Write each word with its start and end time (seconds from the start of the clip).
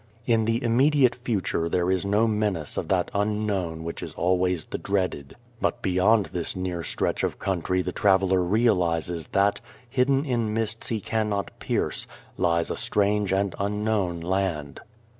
In 0.25 0.45
the 0.45 0.63
immediate 0.63 1.13
future 1.13 1.69
there 1.69 1.91
is 1.91 2.07
no 2.07 2.25
menace 2.27 2.75
of 2.75 2.87
that 2.87 3.11
Unknown 3.13 3.83
which 3.83 4.01
is 4.01 4.15
always 4.15 4.65
the 4.65 4.79
dreaded. 4.79 5.35
But 5.61 5.83
beyond 5.83 6.31
this 6.33 6.55
near 6.55 6.81
stretch 6.83 7.23
of 7.23 7.37
country 7.37 7.83
the 7.83 7.91
traveller 7.91 8.41
realises 8.41 9.27
that 9.33 9.59
hidden 9.87 10.25
in 10.25 10.55
mists 10.55 10.89
he 10.89 11.01
cannot 11.01 11.51
pierce 11.59 12.07
lies 12.35 12.71
a 12.71 12.77
strange 12.77 13.31
and 13.31 13.53
unknown 13.59 14.21
land. 14.21 14.79